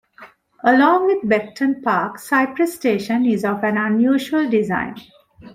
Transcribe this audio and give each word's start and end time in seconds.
Along 0.63 1.05
with 1.05 1.21
Beckton 1.25 1.83
Park, 1.83 2.17
Cyprus 2.17 2.73
station 2.73 3.23
is 3.23 3.45
of 3.45 3.63
an 3.63 3.77
unusual 3.77 4.49
design. 4.49 4.95